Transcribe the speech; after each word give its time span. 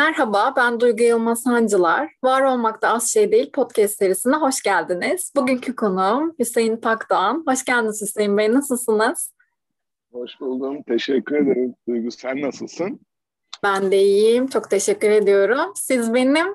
Merhaba, 0.00 0.52
ben 0.56 0.80
Duygu 0.80 1.02
Yılmaz 1.02 1.46
Hancılar. 1.46 2.10
Var 2.24 2.42
Olmakta 2.42 2.88
Az 2.88 3.12
Şey 3.12 3.32
Değil 3.32 3.52
podcast 3.52 3.98
serisine 3.98 4.36
hoş 4.36 4.62
geldiniz. 4.62 5.32
Bugünkü 5.36 5.76
konuğum 5.76 6.34
Hüseyin 6.38 6.76
Pakdoğan. 6.76 7.44
Hoş 7.46 7.64
geldiniz 7.64 8.02
Hüseyin 8.02 8.36
Bey, 8.36 8.52
nasılsınız? 8.52 9.34
Hoş 10.12 10.40
buldum, 10.40 10.82
teşekkür 10.82 11.36
ederim. 11.36 11.74
Duygu 11.88 12.10
sen 12.10 12.40
nasılsın? 12.40 13.00
Ben 13.62 13.90
de 13.90 14.02
iyiyim, 14.02 14.46
çok 14.46 14.70
teşekkür 14.70 15.10
ediyorum. 15.10 15.72
Siz 15.74 16.14
benim 16.14 16.46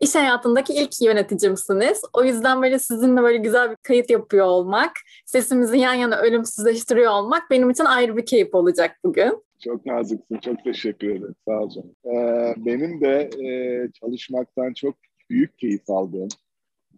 iş 0.00 0.14
hayatındaki 0.14 0.72
ilk 0.72 1.02
yöneticimsiniz. 1.02 2.02
O 2.12 2.24
yüzden 2.24 2.62
böyle 2.62 2.78
sizinle 2.78 3.22
böyle 3.22 3.38
güzel 3.38 3.70
bir 3.70 3.76
kayıt 3.76 4.10
yapıyor 4.10 4.46
olmak, 4.46 4.92
sesimizi 5.26 5.78
yan 5.78 5.94
yana 5.94 6.16
ölümsüzleştiriyor 6.18 7.12
olmak 7.12 7.50
benim 7.50 7.70
için 7.70 7.84
ayrı 7.84 8.16
bir 8.16 8.26
keyif 8.26 8.54
olacak 8.54 8.96
bugün. 9.04 9.48
Çok 9.64 9.86
naziksin, 9.86 10.38
çok 10.38 10.64
teşekkür 10.64 11.08
ederim. 11.08 11.34
Sağ 11.48 11.60
ol 11.60 11.70
canım. 11.70 11.94
Ee, 12.04 12.37
benim 12.56 13.00
de 13.00 13.30
e, 13.44 13.48
çalışmaktan 13.92 14.72
çok 14.72 14.96
büyük 15.30 15.58
keyif 15.58 15.90
aldığım, 15.90 16.28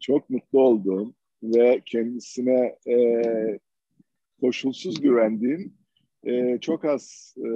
çok 0.00 0.30
mutlu 0.30 0.60
olduğum 0.60 1.14
ve 1.42 1.82
kendisine 1.86 2.76
e, 2.88 3.22
koşulsuz 4.40 5.00
güvendiğim 5.00 5.74
e, 6.24 6.58
çok 6.60 6.84
az 6.84 7.34
e, 7.38 7.48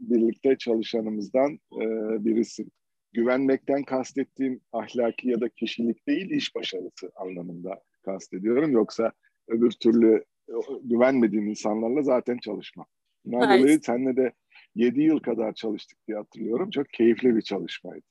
birlikte 0.00 0.58
çalışanımızdan 0.58 1.52
e, 1.52 1.84
birisi. 2.24 2.66
Güvenmekten 3.12 3.82
kastettiğim 3.82 4.60
ahlaki 4.72 5.28
ya 5.28 5.40
da 5.40 5.48
kişilik 5.48 6.06
değil, 6.06 6.30
iş 6.30 6.54
başarısı 6.54 7.10
anlamında 7.16 7.82
kastediyorum. 8.02 8.72
Yoksa 8.72 9.12
öbür 9.48 9.70
türlü 9.70 10.24
e, 10.48 10.52
güvenmediğim 10.82 11.48
insanlarla 11.48 12.02
zaten 12.02 12.38
çalışmam. 12.38 12.86
Bundan 13.24 13.50
evet. 13.50 13.60
dolayı 13.60 13.80
seninle 13.82 14.16
de 14.16 14.32
7 14.74 15.02
yıl 15.02 15.20
kadar 15.20 15.52
çalıştık 15.54 15.98
diye 16.08 16.18
hatırlıyorum. 16.18 16.70
Çok 16.70 16.88
keyifli 16.88 17.36
bir 17.36 17.42
çalışmaydı. 17.42 18.04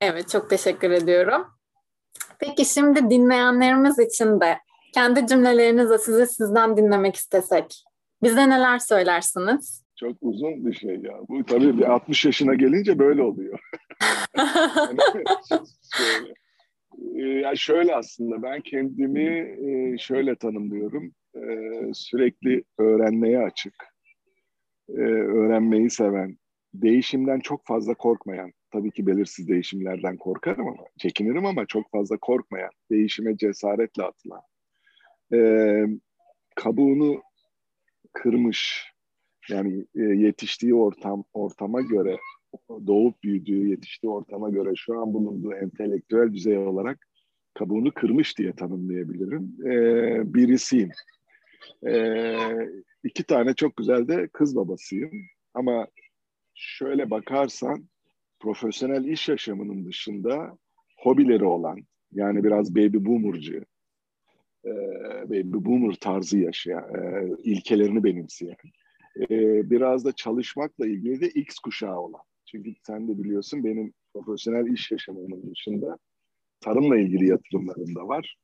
Evet, 0.00 0.28
çok 0.28 0.50
teşekkür 0.50 0.90
ediyorum. 0.90 1.46
Peki 2.38 2.64
şimdi 2.64 3.10
dinleyenlerimiz 3.10 3.98
için 3.98 4.40
de 4.40 4.58
kendi 4.94 5.26
cümlelerinizle 5.26 5.98
sizi 5.98 6.26
sizden 6.26 6.76
dinlemek 6.76 7.16
istesek, 7.16 7.84
bize 8.22 8.50
neler 8.50 8.78
söylersiniz? 8.78 9.84
Çok 9.96 10.16
uzun 10.20 10.66
bir 10.66 10.72
şey 10.72 10.96
ya. 10.96 11.14
Bu 11.28 11.46
tabii 11.46 11.78
bir 11.78 11.92
60 11.92 12.24
yaşına 12.24 12.54
gelince 12.54 12.98
böyle 12.98 13.22
oluyor. 13.22 13.60
şöyle. 15.96 16.34
Yani 17.40 17.58
şöyle 17.58 17.94
aslında 17.94 18.42
ben 18.42 18.60
kendimi 18.60 19.56
şöyle 20.00 20.36
tanımlıyorum. 20.36 21.12
Sürekli 21.94 22.64
öğrenmeye 22.78 23.38
açık, 23.38 23.74
e, 24.88 25.00
öğrenmeyi 25.02 25.90
seven, 25.90 26.38
değişimden 26.74 27.40
çok 27.40 27.66
fazla 27.66 27.94
korkmayan, 27.94 28.52
tabii 28.70 28.90
ki 28.90 29.06
belirsiz 29.06 29.48
değişimlerden 29.48 30.16
korkarım 30.16 30.68
ama, 30.68 30.84
çekinirim 30.98 31.46
ama 31.46 31.66
çok 31.66 31.90
fazla 31.90 32.16
korkmayan, 32.16 32.70
değişime 32.90 33.36
cesaretle 33.36 34.02
atılan, 34.02 34.40
e, 35.34 35.38
kabuğunu 36.54 37.22
kırmış, 38.12 38.92
yani 39.50 39.86
e, 39.94 40.02
yetiştiği 40.02 40.74
ortam 40.74 41.24
ortama 41.32 41.80
göre, 41.80 42.18
doğup 42.86 43.22
büyüdüğü, 43.22 43.68
yetiştiği 43.68 44.10
ortama 44.10 44.50
göre 44.50 44.72
şu 44.76 45.00
an 45.00 45.14
bulunduğu 45.14 45.54
entelektüel 45.54 46.32
düzey 46.32 46.58
olarak 46.58 47.06
kabuğunu 47.54 47.92
kırmış 47.94 48.38
diye 48.38 48.52
tanımlayabilirim. 48.52 49.56
E, 49.66 50.34
birisiyim. 50.34 50.90
E, 51.86 51.92
iki 53.04 53.24
tane 53.24 53.54
çok 53.54 53.76
güzel 53.76 54.08
de 54.08 54.28
kız 54.28 54.56
babasıyım. 54.56 55.12
Ama 55.54 55.86
şöyle 56.54 57.10
bakarsan 57.10 57.88
profesyonel 58.40 59.04
iş 59.04 59.28
yaşamının 59.28 59.86
dışında 59.86 60.58
hobileri 60.96 61.44
olan 61.44 61.78
yani 62.12 62.44
biraz 62.44 62.74
baby 62.74 62.96
boomercı, 63.06 63.64
e, 64.64 64.70
baby 65.30 65.64
boomer 65.64 65.94
tarzı 65.94 66.38
yaşayan, 66.38 66.94
e, 66.94 67.28
ilkelerini 67.42 68.04
benimseyen, 68.04 68.56
e, 69.20 69.70
biraz 69.70 70.04
da 70.04 70.12
çalışmakla 70.12 70.86
ilgili 70.86 71.20
de 71.20 71.28
X 71.28 71.58
kuşağı 71.58 71.98
olan. 71.98 72.22
Çünkü 72.46 72.74
sen 72.86 73.08
de 73.08 73.18
biliyorsun 73.18 73.64
benim 73.64 73.92
profesyonel 74.14 74.66
iş 74.66 74.90
yaşamının 74.90 75.50
dışında 75.50 75.98
tarımla 76.60 76.98
ilgili 76.98 77.28
yatırımlarım 77.28 77.94
da 77.94 78.08
var. 78.08 78.36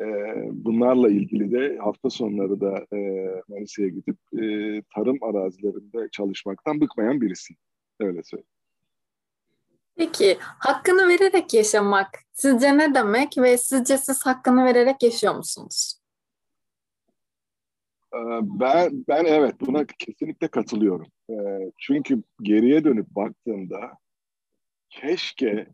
E, 0.00 0.06
bunlarla 0.52 1.10
ilgili 1.10 1.52
de 1.52 1.78
hafta 1.78 2.10
sonları 2.10 2.60
da 2.60 2.86
e, 2.92 2.98
Manisa'ya 3.48 3.88
gidip 3.88 4.16
e, 4.32 4.42
tarım 4.94 5.18
arazilerinde 5.22 6.08
çalışmaktan 6.12 6.80
bıkmayan 6.80 7.20
birisi. 7.20 7.54
Öyle 8.00 8.22
söyleyeyim. 8.22 8.48
Peki 9.96 10.36
hakkını 10.40 11.08
vererek 11.08 11.54
yaşamak 11.54 12.08
sizce 12.32 12.78
ne 12.78 12.94
demek 12.94 13.38
ve 13.38 13.58
sizce 13.58 13.98
siz 13.98 14.26
hakkını 14.26 14.64
vererek 14.64 15.02
yaşıyor 15.02 15.34
musunuz? 15.34 15.98
Ben 18.42 19.04
ben 19.08 19.24
evet 19.24 19.54
buna 19.60 19.86
kesinlikle 19.86 20.48
katılıyorum. 20.48 21.06
Çünkü 21.78 22.22
geriye 22.42 22.84
dönüp 22.84 23.06
baktığımda 23.10 23.92
keşke 24.90 25.66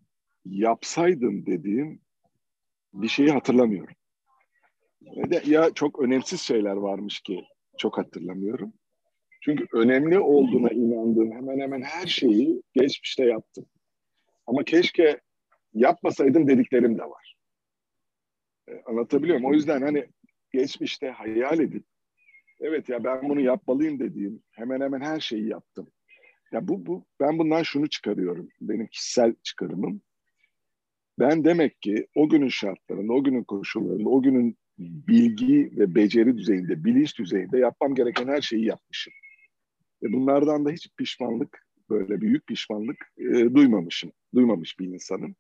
yapsaydım 0.51 1.47
dediğim 1.47 2.01
bir 2.95 3.09
şeyi 3.09 3.31
hatırlamıyorum. 3.31 3.95
Ya 5.45 5.71
çok 5.75 5.99
önemsiz 5.99 6.41
şeyler 6.41 6.77
varmış 6.77 7.21
ki 7.21 7.45
çok 7.79 7.99
hatırlamıyorum. 7.99 8.73
Çünkü 9.41 9.67
önemli 9.73 10.19
olduğuna 10.19 10.69
inandığım 10.69 11.33
hemen 11.33 11.61
hemen 11.61 11.83
her 11.83 12.07
şeyi 12.07 12.63
geçmişte 12.75 13.25
yaptım. 13.25 13.67
Ama 14.47 14.65
keşke 14.65 15.21
yapmasaydım 15.75 16.49
dediklerim 16.49 16.99
de 16.99 17.03
var. 17.03 17.37
Ee, 18.69 18.83
anlatabiliyor 18.87 19.39
muyum? 19.39 19.51
O 19.51 19.55
yüzden 19.55 19.83
hani 19.83 20.07
geçmişte 20.53 21.11
hayal 21.11 21.59
edip 21.59 21.85
evet 22.61 22.89
ya 22.89 23.05
ben 23.05 23.29
bunu 23.29 23.41
yapmalıyım 23.41 23.99
dediğim 23.99 24.43
hemen 24.51 24.81
hemen 24.81 25.01
her 25.01 25.21
şeyi 25.21 25.49
yaptım. 25.49 25.91
Ya 26.53 26.69
bu 26.69 26.87
bu 26.87 27.07
ben 27.21 27.39
bundan 27.39 27.63
şunu 27.63 27.89
çıkarıyorum. 27.89 28.49
Benim 28.61 28.87
kişisel 28.87 29.35
çıkarımım. 29.43 30.03
Ben 31.19 31.45
demek 31.45 31.83
ki 31.83 32.07
o 32.15 32.29
günün 32.29 32.49
şartlarında, 32.49 33.13
o 33.13 33.25
günün 33.25 33.45
koşullarında, 33.45 34.09
o 34.09 34.23
günün 34.23 34.57
bilgi 34.79 35.73
ve 35.77 35.95
beceri 35.95 36.37
düzeyinde, 36.37 36.85
bilinç 36.85 37.19
düzeyinde 37.19 37.59
yapmam 37.59 37.95
gereken 37.95 38.29
her 38.29 38.41
şeyi 38.41 38.65
yapmışım. 38.65 39.13
Ve 40.03 40.13
bunlardan 40.13 40.65
da 40.65 40.71
hiç 40.71 40.89
pişmanlık, 40.97 41.67
böyle 41.91 42.21
büyük 42.21 42.47
pişmanlık 42.47 42.97
e, 43.19 43.55
duymamışım, 43.55 44.13
duymamış 44.35 44.79
bir 44.79 44.87
insanım. 44.87 45.35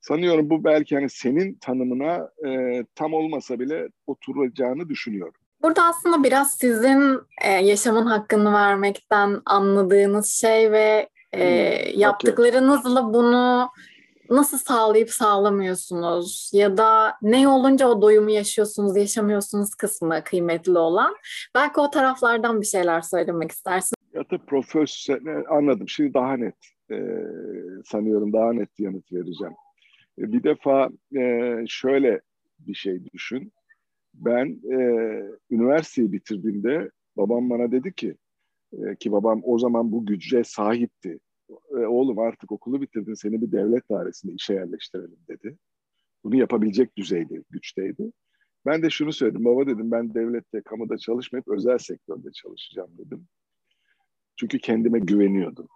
Sanıyorum 0.00 0.50
bu 0.50 0.64
belki 0.64 0.94
hani 0.94 1.10
senin 1.10 1.54
tanımına 1.54 2.30
e, 2.46 2.84
tam 2.94 3.14
olmasa 3.14 3.60
bile 3.60 3.88
oturacağını 4.06 4.88
düşünüyorum. 4.88 5.40
Burada 5.62 5.84
aslında 5.84 6.24
biraz 6.24 6.54
sizin 6.54 7.18
e, 7.44 7.50
yaşamın 7.50 8.06
hakkını 8.06 8.52
vermekten 8.52 9.42
anladığınız 9.46 10.26
şey 10.26 10.72
ve 10.72 11.08
e, 11.32 11.40
hmm, 11.40 12.00
yaptıklarınızla 12.00 13.14
bunu 13.14 13.70
nasıl 14.30 14.58
sağlayıp 14.58 15.10
sağlamıyorsunuz 15.10 16.50
ya 16.54 16.76
da 16.76 17.14
ne 17.22 17.48
olunca 17.48 17.88
o 17.88 18.02
doyumu 18.02 18.30
yaşıyorsunuz, 18.30 18.96
yaşamıyorsunuz 18.96 19.74
kısmı 19.74 20.24
kıymetli 20.24 20.78
olan. 20.78 21.16
Belki 21.54 21.80
o 21.80 21.90
taraflardan 21.90 22.60
bir 22.60 22.66
şeyler 22.66 23.00
söylemek 23.00 23.50
istersin. 23.50 23.94
Ya 24.14 24.30
da 24.30 24.38
profesyonel 24.46 25.44
anladım. 25.48 25.88
Şimdi 25.88 26.14
daha 26.14 26.36
net 26.36 26.56
e, 26.90 26.96
sanıyorum 27.84 28.32
daha 28.32 28.52
net 28.52 28.80
yanıt 28.80 29.12
vereceğim. 29.12 29.54
E, 30.18 30.32
bir 30.32 30.42
defa 30.42 30.90
e, 31.16 31.54
şöyle 31.68 32.20
bir 32.58 32.74
şey 32.74 33.04
düşün. 33.14 33.52
Ben 34.14 34.60
üniversiteyi 35.50 36.12
bitirdiğimde 36.12 36.90
babam 37.16 37.50
bana 37.50 37.72
dedi 37.72 37.94
ki 37.94 38.16
ki 39.00 39.12
babam 39.12 39.40
o 39.44 39.58
zaman 39.58 39.92
bu 39.92 40.06
güce 40.06 40.44
sahipti 40.44 41.18
e, 41.70 41.86
oğlum 41.86 42.18
artık 42.18 42.52
okulu 42.52 42.82
bitirdin 42.82 43.14
seni 43.14 43.42
bir 43.42 43.52
devlet 43.52 43.90
dairesinde 43.90 44.32
işe 44.32 44.54
yerleştirelim 44.54 45.18
dedi. 45.28 45.56
Bunu 46.24 46.36
yapabilecek 46.36 46.96
düzeyde, 46.96 47.42
güçteydi. 47.50 48.12
Ben 48.66 48.82
de 48.82 48.90
şunu 48.90 49.12
söyledim. 49.12 49.44
Baba 49.44 49.66
dedim 49.66 49.90
ben 49.90 50.14
devlette, 50.14 50.62
kamuda 50.62 50.98
çalışmayıp 50.98 51.48
özel 51.48 51.78
sektörde 51.78 52.32
çalışacağım 52.32 52.98
dedim. 52.98 53.28
Çünkü 54.36 54.58
kendime 54.58 54.98
güveniyordum. 54.98 55.68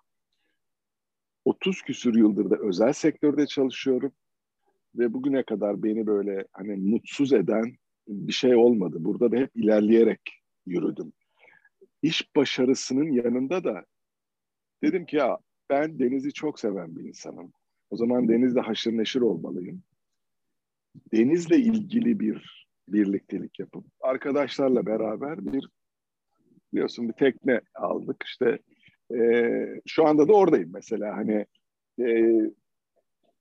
30 1.44 1.82
küsür 1.82 2.14
yıldır 2.14 2.50
da 2.50 2.56
özel 2.56 2.92
sektörde 2.92 3.46
çalışıyorum. 3.46 4.12
Ve 4.94 5.12
bugüne 5.12 5.42
kadar 5.42 5.82
beni 5.82 6.06
böyle 6.06 6.46
hani 6.52 6.76
mutsuz 6.76 7.32
eden 7.32 7.76
bir 8.08 8.32
şey 8.32 8.56
olmadı. 8.56 8.96
Burada 9.00 9.32
da 9.32 9.36
hep 9.36 9.50
ilerleyerek 9.54 10.20
yürüdüm. 10.66 11.12
İş 12.02 12.36
başarısının 12.36 13.12
yanında 13.12 13.64
da 13.64 13.84
dedim 14.82 15.06
ki 15.06 15.16
ya 15.16 15.38
ben 15.70 15.98
denizi 15.98 16.32
çok 16.32 16.60
seven 16.60 16.96
bir 16.96 17.04
insanım. 17.04 17.52
O 17.90 17.96
zaman 17.96 18.28
denizle 18.28 18.60
haşır 18.60 18.92
neşir 18.92 19.20
olmalıyım. 19.20 19.82
Denizle 21.12 21.56
ilgili 21.56 22.20
bir 22.20 22.66
birliktelik 22.88 23.60
yapıp 23.60 23.84
arkadaşlarla 24.00 24.86
beraber 24.86 25.52
bir 25.52 25.68
biliyorsun 26.72 27.08
bir 27.08 27.12
tekne 27.12 27.60
aldık 27.74 28.22
işte 28.26 28.58
e, 29.14 29.20
şu 29.86 30.06
anda 30.06 30.28
da 30.28 30.32
oradayım 30.32 30.70
mesela 30.74 31.16
hani 31.16 31.46
e, 32.00 32.30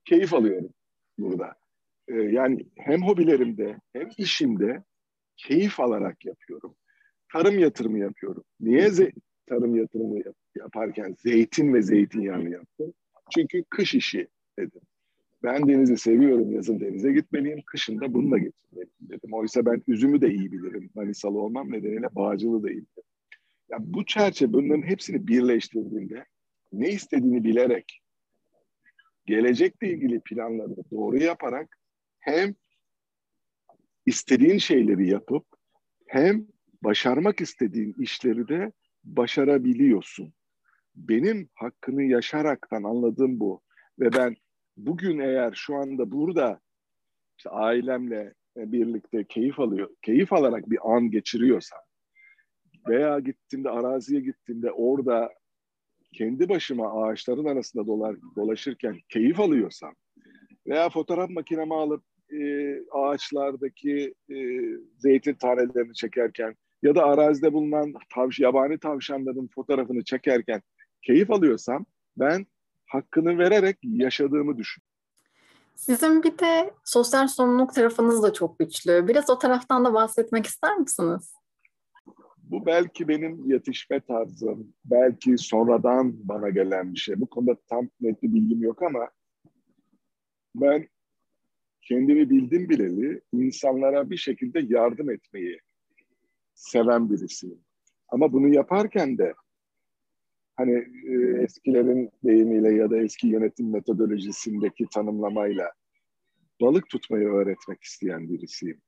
keyif 0.06 0.34
alıyorum 0.34 0.74
burada. 1.18 1.56
E, 2.08 2.14
yani 2.14 2.66
hem 2.78 3.02
hobilerimde 3.02 3.78
hem 3.94 4.10
işimde 4.18 4.84
keyif 5.38 5.80
alarak 5.80 6.26
yapıyorum. 6.26 6.76
Tarım 7.34 7.60
yatırımı 7.60 8.00
yapıyorum. 8.00 8.44
Niye 8.60 8.90
tarım 9.48 9.76
yatırımı 9.76 10.18
yap- 10.18 10.43
yaparken 10.56 11.16
zeytin 11.20 11.74
ve 11.74 11.82
zeytinyağını 11.82 12.50
yaptım? 12.50 12.94
Çünkü 13.36 13.64
kış 13.70 13.96
işi 13.96 14.28
dedim. 14.60 14.82
Ben 15.44 15.68
denizi 15.68 15.98
seviyorum, 15.98 16.52
yazın 16.52 16.80
denize 16.80 17.12
gitmeliyim, 17.12 17.62
kışın 17.66 18.02
da 18.02 18.14
bununla 18.14 18.38
geçirmeliyim 18.38 18.92
dedim. 19.02 19.34
Oysa 19.34 19.66
ben 19.66 19.82
üzümü 19.88 20.22
de 20.22 20.30
iyi 20.34 20.52
bilirim. 20.52 20.90
Manisalı 20.96 21.40
olmam 21.40 21.72
nedeniyle 21.72 22.08
bağcılı 22.16 22.64
da 22.64 22.70
iyi 22.70 22.76
bilirim. 22.76 23.10
Ya 23.70 23.78
bu 23.80 24.06
çerçeve 24.06 24.54
bunların 24.54 24.88
hepsini 24.88 25.28
birleştirdiğinde 25.28 26.26
ne 26.74 26.90
istediğini 26.90 27.44
bilerek 27.44 28.02
gelecekle 29.26 29.90
ilgili 29.90 30.20
planları 30.20 30.76
doğru 30.92 31.18
yaparak 31.18 31.78
hem 32.20 32.56
istediğin 34.06 34.58
şeyleri 34.58 35.10
yapıp 35.10 35.46
hem 36.08 36.48
başarmak 36.82 37.42
istediğin 37.42 37.96
işleri 38.00 38.48
de 38.48 38.72
başarabiliyorsun. 39.04 40.34
Benim 40.96 41.50
hakkını 41.56 42.04
yaşaraktan 42.04 42.84
anladığım 42.84 43.40
bu. 43.40 43.62
Ve 44.00 44.14
ben 44.14 44.36
bugün 44.78 45.20
eğer 45.20 45.54
şu 45.56 45.76
anda 45.76 46.12
burada 46.12 46.60
işte 47.38 47.50
ailemle 47.50 48.34
birlikte 48.56 49.24
keyif 49.24 49.60
alıyor, 49.60 49.90
keyif 50.02 50.34
alarak 50.34 50.70
bir 50.70 50.96
an 50.96 51.12
geçiriyorsam 51.12 51.80
veya 52.88 53.20
gittiğimde 53.20 53.70
araziye 53.70 54.22
gittiğimde 54.22 54.72
orada 54.72 55.34
kendi 56.14 56.50
başıma 56.50 57.04
ağaçların 57.04 57.46
arasında 57.46 57.88
dolar, 57.88 58.16
dolaşırken 58.36 59.00
keyif 59.10 59.40
alıyorsam 59.40 59.94
veya 60.68 60.90
fotoğraf 60.90 61.30
makinemi 61.30 61.76
alıp 61.76 62.04
e, 62.32 62.76
ağaçlardaki 62.92 64.14
e, 64.30 64.36
zeytin 64.98 65.34
tanelerini 65.34 65.94
çekerken 65.94 66.56
ya 66.84 66.96
da 66.96 67.04
arazide 67.06 67.54
bulunan 67.54 67.94
tavş, 68.14 68.40
yabani 68.40 68.80
tavşanların 68.80 69.50
fotoğrafını 69.56 70.04
çekerken 70.04 70.62
keyif 71.04 71.32
alıyorsam 71.32 71.86
ben 72.18 72.46
hakkını 72.86 73.38
vererek 73.38 73.78
yaşadığımı 73.84 74.58
düşün. 74.58 74.84
Sizin 75.76 76.24
bir 76.24 76.38
de 76.38 76.74
sosyal 76.84 77.28
sorumluluk 77.28 77.74
tarafınız 77.74 78.24
da 78.24 78.34
çok 78.34 78.60
güçlü. 78.60 79.08
Biraz 79.08 79.30
o 79.30 79.40
taraftan 79.40 79.86
da 79.86 79.94
bahsetmek 79.94 80.46
ister 80.46 80.78
misiniz? 80.78 81.34
Bu 82.38 82.66
belki 82.66 83.08
benim 83.08 83.52
yetişme 83.52 84.00
tarzım, 84.00 84.74
belki 84.86 85.38
sonradan 85.38 86.14
bana 86.30 86.50
gelen 86.50 86.94
bir 86.94 87.00
şey. 87.00 87.20
Bu 87.20 87.26
konuda 87.26 87.56
tam 87.70 87.90
net 88.02 88.24
bir 88.24 88.34
bilgim 88.34 88.64
yok 88.64 88.84
ama 88.84 89.10
ben 90.56 90.88
kendimi 91.82 92.30
bildim 92.30 92.70
bileli 92.70 93.22
insanlara 93.34 94.10
bir 94.10 94.18
şekilde 94.18 94.60
yardım 94.60 95.10
etmeyi 95.10 95.60
seven 96.54 97.10
birisiyim. 97.10 97.60
Ama 98.10 98.34
bunu 98.34 98.48
yaparken 98.48 99.18
de 99.18 99.34
hani 100.56 100.74
e, 101.08 101.42
eskilerin 101.44 102.12
deyimiyle 102.24 102.74
ya 102.74 102.92
da 102.92 102.98
eski 102.98 103.28
yönetim 103.28 103.72
metodolojisindeki 103.72 104.88
tanımlamayla 104.94 105.72
balık 106.62 106.90
tutmayı 106.90 107.28
öğretmek 107.28 107.84
isteyen 107.84 108.30
birisiyim. 108.30 108.82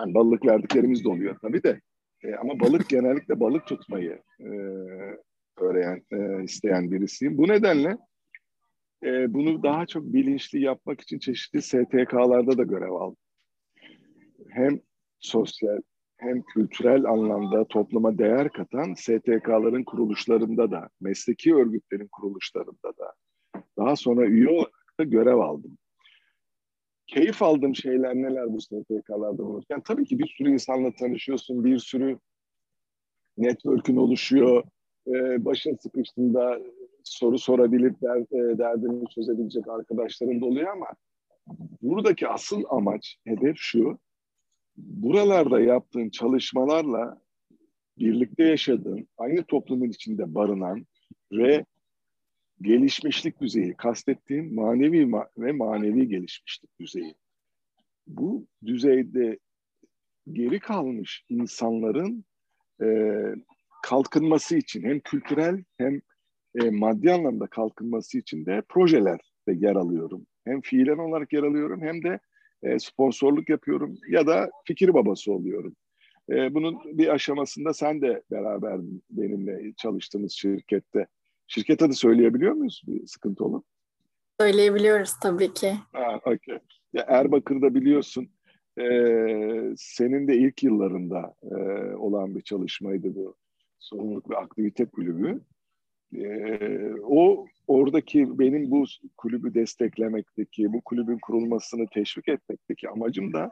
Yani 0.00 0.14
balık 0.14 0.46
verdiklerimiz 0.46 1.04
de 1.04 1.08
oluyor 1.08 1.36
tabii 1.42 1.62
de. 1.62 1.80
E, 2.22 2.34
ama 2.34 2.60
balık 2.60 2.88
genellikle 2.88 3.40
balık 3.40 3.66
tutmayı 3.66 4.22
e, 4.40 4.48
öğreyen, 5.56 6.02
e, 6.12 6.44
isteyen 6.44 6.90
birisiyim. 6.90 7.38
Bu 7.38 7.48
nedenle 7.48 7.98
e, 9.04 9.34
bunu 9.34 9.62
daha 9.62 9.86
çok 9.86 10.04
bilinçli 10.04 10.60
yapmak 10.60 11.00
için 11.00 11.18
çeşitli 11.18 11.62
STK'larda 11.62 12.58
da 12.58 12.62
görev 12.62 12.90
aldım. 12.90 13.16
Hem 14.48 14.80
sosyal 15.20 15.78
hem 16.22 16.42
kültürel 16.42 17.04
anlamda 17.04 17.64
topluma 17.64 18.18
değer 18.18 18.48
katan 18.52 18.94
STK'ların 18.94 19.84
kuruluşlarında 19.84 20.70
da, 20.70 20.88
mesleki 21.00 21.54
örgütlerin 21.54 22.08
kuruluşlarında 22.12 22.92
da, 22.98 23.12
daha 23.78 23.96
sonra 23.96 24.26
üye 24.26 24.48
olarak 24.48 24.94
da 25.00 25.04
görev 25.04 25.36
aldım. 25.36 25.78
Keyif 27.06 27.42
aldığım 27.42 27.74
şeyler 27.74 28.14
neler 28.14 28.52
bu 28.52 28.60
STK'larda 28.60 29.42
olurken? 29.42 29.80
Tabii 29.80 30.04
ki 30.04 30.18
bir 30.18 30.26
sürü 30.26 30.52
insanla 30.52 30.92
tanışıyorsun, 30.94 31.64
bir 31.64 31.78
sürü 31.78 32.18
network'ün 33.38 33.96
oluşuyor. 33.96 34.64
Ee, 35.06 35.44
başın 35.44 35.76
sıkıştığında 35.76 36.60
soru 37.04 37.38
sorabilip 37.38 38.02
der, 38.02 38.18
e, 38.18 38.58
derdini 38.58 39.08
çözebilecek 39.08 39.68
arkadaşların 39.68 40.40
da 40.40 40.46
oluyor 40.46 40.72
ama 40.72 40.86
buradaki 41.82 42.28
asıl 42.28 42.62
amaç, 42.68 43.16
hedef 43.26 43.56
şu, 43.56 43.98
buralarda 44.76 45.60
yaptığın 45.60 46.10
çalışmalarla 46.10 47.20
birlikte 47.98 48.44
yaşadığın, 48.44 49.08
aynı 49.18 49.44
toplumun 49.44 49.88
içinde 49.88 50.34
barınan 50.34 50.86
ve 51.32 51.64
gelişmişlik 52.60 53.40
düzeyi, 53.40 53.74
kastettiğim 53.74 54.54
manevi 54.54 55.12
ve 55.38 55.52
manevi 55.52 56.08
gelişmişlik 56.08 56.80
düzeyi. 56.80 57.14
Bu 58.06 58.46
düzeyde 58.66 59.38
geri 60.32 60.60
kalmış 60.60 61.24
insanların 61.28 62.24
e, 62.82 62.86
kalkınması 63.82 64.56
için 64.56 64.82
hem 64.82 65.00
kültürel 65.00 65.64
hem 65.78 66.00
e, 66.54 66.70
maddi 66.70 67.12
anlamda 67.12 67.46
kalkınması 67.46 68.18
için 68.18 68.46
de 68.46 68.62
projelerde 68.68 69.22
yer 69.46 69.76
alıyorum. 69.76 70.26
Hem 70.44 70.60
fiilen 70.60 70.98
olarak 70.98 71.32
yer 71.32 71.42
alıyorum 71.42 71.80
hem 71.80 72.02
de 72.02 72.18
e, 72.62 72.78
sponsorluk 72.78 73.48
yapıyorum 73.48 73.98
ya 74.08 74.26
da 74.26 74.50
fikir 74.64 74.94
babası 74.94 75.32
oluyorum. 75.32 75.76
E, 76.30 76.54
bunun 76.54 76.98
bir 76.98 77.08
aşamasında 77.08 77.74
sen 77.74 78.00
de 78.02 78.22
beraber 78.30 78.80
benimle 79.10 79.72
çalıştığımız 79.76 80.32
şirkette. 80.32 81.06
Şirket 81.46 81.82
adı 81.82 81.92
söyleyebiliyor 81.92 82.52
muyuz? 82.52 82.82
Bir 82.86 83.06
sıkıntı 83.06 83.44
olur 83.44 83.62
Söyleyebiliyoruz 84.40 85.12
tabii 85.22 85.54
ki. 85.54 85.74
Ha, 85.92 86.20
okay. 86.24 86.58
Ya 86.92 87.04
Erbakır'da 87.08 87.74
biliyorsun 87.74 88.28
e, 88.78 88.84
senin 89.76 90.28
de 90.28 90.36
ilk 90.36 90.62
yıllarında 90.62 91.34
e, 91.42 91.56
olan 91.96 92.34
bir 92.34 92.40
çalışmaydı 92.40 93.14
bu 93.14 93.36
sorumluluk 93.78 94.30
ve 94.30 94.36
aktivite 94.36 94.84
kulübü. 94.86 95.40
E, 96.16 96.58
o 97.02 97.46
oradaki 97.66 98.38
benim 98.38 98.70
bu 98.70 98.84
kulübü 99.16 99.54
desteklemekteki, 99.54 100.72
bu 100.72 100.80
kulübün 100.80 101.18
kurulmasını 101.18 101.86
teşvik 101.86 102.28
etmekteki 102.28 102.88
amacım 102.88 103.32
da 103.32 103.50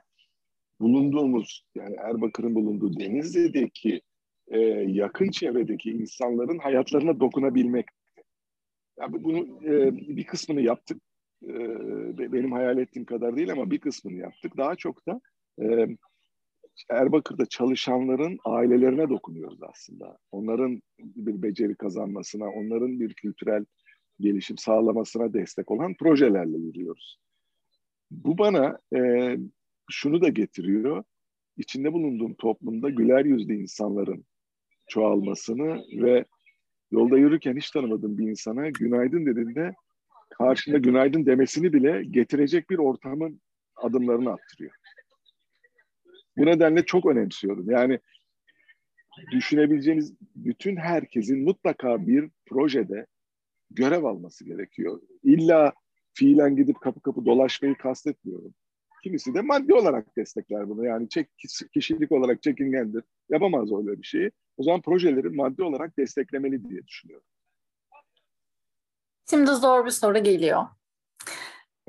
bulunduğumuz 0.80 1.64
yani 1.74 1.96
Erbakır'ın 1.96 2.54
bulunduğu 2.54 3.00
Denizli'deki 3.00 4.00
e, 4.48 4.58
yakın 4.86 5.30
çevredeki 5.30 5.90
insanların 5.90 6.58
hayatlarına 6.58 7.20
dokunabilmek. 7.20 7.86
Yani 9.00 9.24
bunu 9.24 9.38
e, 9.64 9.96
bir 9.96 10.24
kısmını 10.24 10.60
yaptık. 10.60 11.02
E, 11.44 11.52
benim 12.32 12.52
hayal 12.52 12.78
ettiğim 12.78 13.04
kadar 13.04 13.36
değil 13.36 13.52
ama 13.52 13.70
bir 13.70 13.78
kısmını 13.78 14.16
yaptık. 14.16 14.56
Daha 14.56 14.76
çok 14.76 15.06
da 15.06 15.20
e, 15.62 15.88
Erbakır'da 16.90 17.46
çalışanların 17.46 18.38
ailelerine 18.44 19.08
dokunuyoruz 19.08 19.62
aslında. 19.62 20.18
Onların 20.32 20.82
bir 20.98 21.42
beceri 21.42 21.74
kazanmasına, 21.74 22.48
onların 22.48 23.00
bir 23.00 23.14
kültürel 23.14 23.64
gelişim 24.20 24.58
sağlamasına 24.58 25.32
destek 25.32 25.70
olan 25.70 25.94
projelerle 25.94 26.58
yürüyoruz. 26.58 27.18
Bu 28.10 28.38
bana 28.38 28.78
e, 28.96 29.36
şunu 29.90 30.22
da 30.22 30.28
getiriyor. 30.28 31.04
İçinde 31.56 31.92
bulunduğum 31.92 32.34
toplumda 32.34 32.90
güler 32.90 33.24
yüzlü 33.24 33.54
insanların 33.54 34.24
çoğalmasını 34.88 35.84
ve 36.02 36.24
yolda 36.90 37.18
yürürken 37.18 37.56
hiç 37.56 37.70
tanımadığım 37.70 38.18
bir 38.18 38.28
insana 38.28 38.70
günaydın 38.70 39.26
dediğinde 39.26 39.74
karşında 40.30 40.78
günaydın 40.78 41.26
demesini 41.26 41.72
bile 41.72 42.04
getirecek 42.10 42.70
bir 42.70 42.78
ortamın 42.78 43.40
adımlarını 43.76 44.30
attırıyor. 44.30 44.72
Bu 46.40 46.46
nedenle 46.46 46.84
çok 46.84 47.06
önemsiyorum. 47.06 47.70
Yani 47.70 48.00
düşünebileceğiniz 49.32 50.14
bütün 50.36 50.76
herkesin 50.76 51.44
mutlaka 51.44 52.06
bir 52.06 52.30
projede 52.46 53.06
görev 53.70 54.04
alması 54.04 54.44
gerekiyor. 54.44 55.00
İlla 55.22 55.72
fiilen 56.14 56.56
gidip 56.56 56.80
kapı 56.80 57.00
kapı 57.00 57.26
dolaşmayı 57.26 57.74
kastetmiyorum. 57.74 58.54
Kimisi 59.02 59.34
de 59.34 59.40
maddi 59.40 59.74
olarak 59.74 60.16
destekler 60.16 60.68
bunu. 60.68 60.84
Yani 60.84 61.08
çek, 61.08 61.28
kişilik 61.72 62.12
olarak 62.12 62.42
çekingendir. 62.42 63.04
Yapamaz 63.28 63.72
öyle 63.72 63.98
bir 63.98 64.06
şeyi. 64.06 64.30
O 64.56 64.62
zaman 64.62 64.80
projeleri 64.80 65.28
maddi 65.28 65.62
olarak 65.62 65.98
desteklemeli 65.98 66.68
diye 66.68 66.86
düşünüyorum. 66.86 67.26
Şimdi 69.30 69.50
zor 69.50 69.86
bir 69.86 69.90
soru 69.90 70.18
geliyor. 70.18 70.62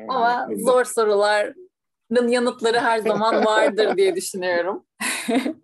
Ama 0.07 0.47
öyle. 0.49 0.61
zor 0.61 0.85
soruların 0.85 1.70
yanıtları 2.27 2.79
her 2.79 2.99
zaman 2.99 3.45
vardır 3.45 3.97
diye 3.97 4.15
düşünüyorum. 4.15 4.83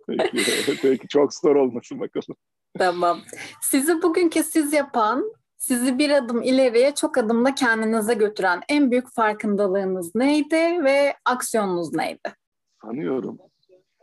peki, 0.06 0.42
peki 0.82 1.08
çok 1.08 1.34
zor 1.34 1.56
olmasın 1.56 2.00
bakalım. 2.00 2.36
Tamam. 2.78 3.20
Sizi 3.62 4.02
bugünkü 4.02 4.42
siz 4.42 4.72
yapan 4.72 5.32
Sizi 5.58 5.98
bir 5.98 6.10
adım 6.10 6.42
ileriye 6.42 6.94
çok 6.94 7.18
adımda 7.18 7.54
kendinize 7.54 8.14
götüren 8.14 8.60
en 8.68 8.90
büyük 8.90 9.14
farkındalığınız 9.14 10.14
neydi 10.14 10.84
ve 10.84 11.14
aksiyonunuz 11.24 11.94
neydi? 11.94 12.34
Sanıyorum 12.82 13.38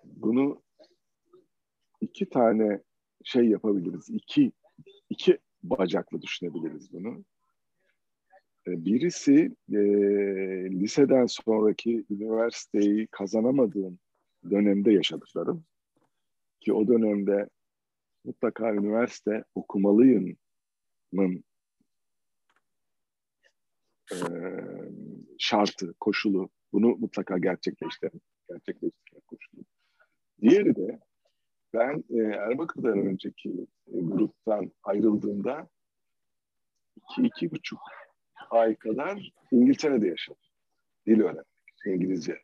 bunu 0.03 0.61
iki 2.01 2.29
tane 2.29 2.81
şey 3.23 3.45
yapabiliriz. 3.45 4.09
İki, 4.09 4.51
iki 5.09 5.37
bacaklı 5.63 6.21
düşünebiliriz 6.21 6.93
bunu. 6.93 7.23
E, 8.67 8.85
birisi 8.85 9.55
e, 9.71 9.79
liseden 10.69 11.25
sonraki 11.25 12.05
üniversiteyi 12.09 13.07
kazanamadığım 13.07 13.99
dönemde 14.49 14.91
yaşadıklarım. 14.91 15.65
Ki 16.59 16.73
o 16.73 16.87
dönemde 16.87 17.49
mutlaka 18.23 18.73
üniversite 18.73 19.43
okumalıyımın 19.55 21.43
e, 24.11 24.17
şartı, 25.37 25.93
koşulu. 25.99 26.49
Bunu 26.73 26.87
mutlaka 26.87 27.37
gerçekleştiren, 27.37 28.21
gerçekleştiren 28.49 29.21
koşulu. 29.27 29.63
Diğeri 30.41 30.75
de 30.75 30.99
ben 31.73 32.03
e, 32.09 32.17
Erbakır'dan 32.17 32.97
önceki 32.97 33.49
e, 33.87 33.99
gruptan 33.99 34.71
ayrıldığımda 34.83 35.69
iki, 36.95 37.21
iki 37.21 37.51
buçuk 37.51 37.79
ay 38.49 38.75
kadar 38.75 39.31
İngiltere'de 39.51 40.07
yaşadım. 40.07 40.41
Dil 41.07 41.19
öğrenmek, 41.19 41.45
İngilizce 41.85 42.41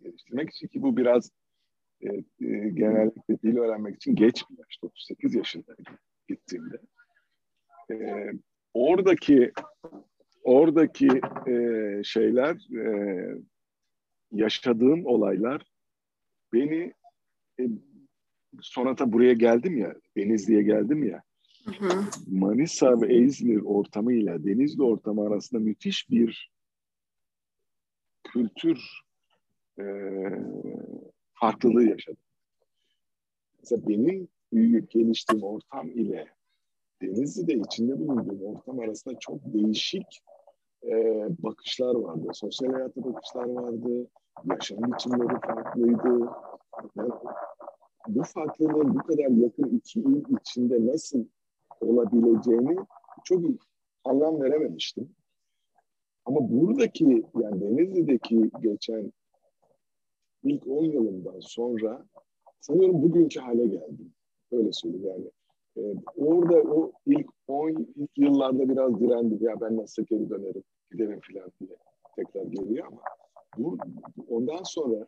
geliştirmek 0.00 0.50
için 0.50 0.68
ki 0.68 0.82
bu 0.82 0.96
biraz 0.96 1.30
e, 2.00 2.08
e, 2.14 2.68
genellikle 2.68 3.42
dil 3.42 3.56
öğrenmek 3.56 3.96
için 3.96 4.14
geç 4.14 4.44
bir 4.50 4.58
yaş, 4.58 4.78
38 4.82 5.34
yaşındaydım 5.34 5.98
gittiğimde. 6.28 6.76
E, 7.90 7.96
oradaki 8.74 9.52
oradaki 10.42 11.08
e, 11.46 12.00
şeyler, 12.04 12.76
e, 12.78 13.34
yaşadığım 14.32 15.06
olaylar 15.06 15.62
beni 16.52 16.92
e, 17.60 17.64
sonrata 18.60 19.12
buraya 19.12 19.32
geldim 19.32 19.78
ya, 19.78 19.94
Denizli'ye 20.16 20.62
geldim 20.62 21.02
ya. 21.02 21.22
Manisa 22.26 23.00
ve 23.00 23.14
İzmir 23.14 23.62
ortamıyla 23.64 24.44
Denizli 24.44 24.82
ortamı 24.82 25.26
arasında 25.26 25.60
müthiş 25.60 26.10
bir 26.10 26.52
kültür 28.24 29.00
e, 29.78 29.84
farklılığı 31.32 31.84
yaşadım. 31.84 32.22
Mesela 33.58 33.88
benim 33.88 34.28
büyüyüp 34.52 34.90
geliştiğim 34.90 35.42
ortam 35.42 35.90
ile 35.90 36.28
Denizli'de 37.02 37.54
içinde 37.54 37.98
bulunduğum 37.98 38.42
ortam 38.42 38.80
arasında 38.80 39.18
çok 39.20 39.38
değişik 39.44 40.22
e, 40.84 40.94
bakışlar 41.38 41.94
vardı. 41.94 42.28
Sosyal 42.32 42.72
hayata 42.72 43.04
bakışlar 43.04 43.44
vardı. 43.44 44.08
Yaşam 44.50 44.92
biçimleri 44.92 45.40
farklıydı. 45.46 46.30
Yani 46.96 47.10
bu 48.08 48.22
farklılığın 48.22 48.94
bu 48.94 48.98
kadar 48.98 49.30
yakın 49.30 49.76
iki 49.76 50.00
il 50.00 50.24
içinde 50.40 50.86
nasıl 50.86 51.24
olabileceğini 51.80 52.76
çok 53.24 53.42
anlam 54.04 54.42
verememiştim. 54.42 55.10
Ama 56.24 56.50
buradaki 56.50 57.24
yani 57.42 57.60
Denizli'deki 57.60 58.50
geçen 58.62 59.12
ilk 60.42 60.66
10 60.66 60.84
yılından 60.84 61.40
sonra 61.40 62.06
sanıyorum 62.60 63.02
bugünkü 63.02 63.40
hale 63.40 63.66
geldim. 63.66 64.12
Öyle 64.52 64.72
söyleyeyim 64.72 65.06
yani. 65.06 65.30
Ee, 65.76 65.94
orada 66.16 66.54
o 66.54 66.92
ilk 67.06 67.26
10 67.48 67.86
ilk 67.96 68.18
yıllarda 68.18 68.68
biraz 68.68 69.00
direndim. 69.00 69.38
Ya 69.40 69.60
ben 69.60 69.76
nasıl 69.76 70.02
geri 70.02 70.30
dönerim, 70.30 70.62
giderim 70.90 71.20
falan 71.20 71.50
diye 71.60 71.76
tekrar 72.16 72.42
geliyor 72.42 72.86
ama 72.86 73.00
bu, 73.58 73.78
ondan 74.28 74.62
sonra 74.62 75.06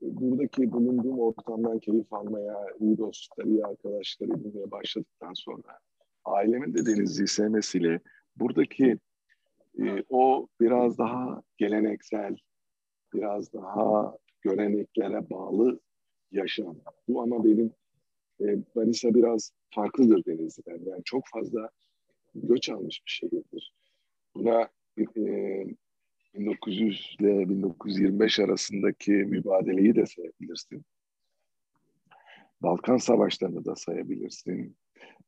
buradaki 0.00 0.72
bulunduğum 0.72 1.20
ortamdan 1.20 1.78
keyif 1.78 2.12
almaya, 2.12 2.66
iyi 2.80 2.98
dostluklar, 2.98 3.44
iyi 3.44 3.64
arkadaşlar 3.64 4.26
edinmeye 4.26 4.70
başladıktan 4.70 5.32
sonra 5.34 5.78
ailemin 6.36 6.74
de 6.74 6.86
Denizli'yi 6.86 7.28
sevmesiyle 7.28 8.00
buradaki 8.36 8.98
e, 9.78 10.04
o 10.08 10.48
biraz 10.60 10.98
daha 10.98 11.42
geleneksel, 11.56 12.36
biraz 13.14 13.52
daha 13.52 14.16
göreneklere 14.42 15.30
bağlı 15.30 15.80
yaşam. 16.32 16.76
Bu 17.08 17.22
ama 17.22 17.44
benim 17.44 17.72
e, 18.40 18.44
Manisa 18.74 19.14
biraz 19.14 19.52
farklıdır 19.74 20.24
Denizli'den. 20.24 20.80
Yani 20.90 21.04
çok 21.04 21.22
fazla 21.32 21.70
göç 22.34 22.68
almış 22.68 23.02
bir 23.06 23.10
şehirdir. 23.10 23.74
Buna 24.34 24.68
e, 24.98 25.64
1900 26.34 27.16
ile 27.20 27.48
1925 27.48 28.40
arasındaki 28.40 29.12
mübadeleyi 29.12 29.94
de 29.94 30.06
sayabilirsin. 30.06 30.84
Balkan 32.62 32.96
Savaşlarını 32.96 33.64
da 33.64 33.76
sayabilirsin. 33.76 34.76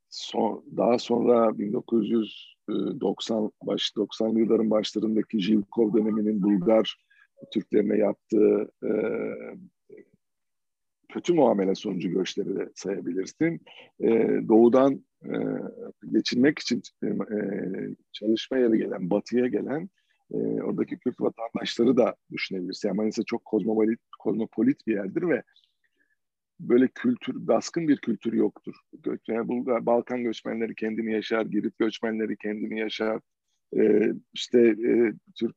Son, 0.09 0.65
daha 0.77 0.99
sonra 0.99 1.59
1990 1.59 3.53
baş 3.63 3.93
90'lı 3.97 4.41
yılların 4.41 4.71
başlarındaki 4.71 5.41
Jilkov 5.41 5.95
döneminin 5.95 6.43
Bulgar 6.43 6.97
Türklerine 7.53 7.99
yaptığı 7.99 8.73
e, 8.85 8.91
kötü 11.09 11.35
muamele 11.35 11.75
sonucu 11.75 12.11
göçleri 12.11 12.57
de 12.57 12.71
sayabilirsin. 12.75 13.61
E, 14.01 14.09
doğudan 14.49 15.05
e, 15.25 15.35
geçinmek 16.13 16.59
için 16.59 16.83
e, 17.05 17.09
çalışma 18.13 18.59
yeri 18.59 18.79
gelen, 18.79 19.11
batıya 19.11 19.47
gelen 19.47 19.91
e, 20.35 20.37
oradaki 20.37 20.99
Kürt 20.99 21.21
vatandaşları 21.21 21.97
da 21.97 22.17
düşünebilirsin. 22.33 22.89
Yani 22.89 22.97
Manisa 22.97 23.23
çok 23.23 23.45
kozmopolit, 23.45 24.01
kozmopolit 24.19 24.87
bir 24.87 24.95
yerdir 24.95 25.29
ve 25.29 25.43
böyle 26.69 26.89
kültür, 26.89 27.47
baskın 27.47 27.89
bir 27.89 27.97
kültür 27.97 28.33
yoktur. 28.33 28.75
Yani 29.29 29.49
Bulgar, 29.49 29.87
Balkan 29.87 30.23
göçmenleri 30.23 30.75
kendini 30.75 31.13
yaşar, 31.13 31.47
Girit 31.47 31.79
göçmenleri 31.79 32.37
kendini 32.37 32.79
yaşar. 32.79 33.21
Ee, 33.77 34.13
işte 34.33 34.61
e, 34.61 35.13
Türk 35.35 35.57